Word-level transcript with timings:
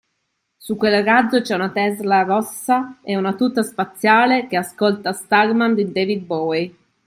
Su 0.57 0.77
quel 0.77 1.03
razzo 1.03 1.41
c’è 1.41 1.53
una 1.53 1.69
Tesla 1.69 2.23
rossa 2.23 2.97
e 3.03 3.15
una 3.15 3.35
tuta 3.35 3.61
spaziale 3.61 4.47
che 4.47 4.57
ascolta 4.57 5.11
Starman 5.13 5.75
di 5.75 5.91
David 5.91 6.23
Bowie. 6.25 6.75